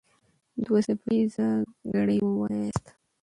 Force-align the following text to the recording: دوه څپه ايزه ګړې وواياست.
دوه 0.63 0.79
څپه 0.85 1.09
ايزه 1.17 1.47
ګړې 1.93 2.17
وواياست. 2.23 2.85